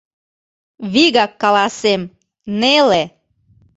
[0.93, 2.01] Вигак каласем:
[2.61, 3.03] неле!